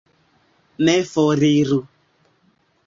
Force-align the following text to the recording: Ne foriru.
Ne 0.87 0.95
foriru. 1.11 1.79